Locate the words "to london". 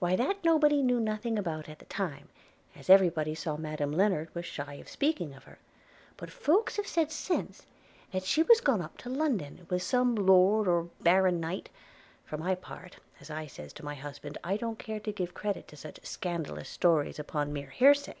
8.98-9.64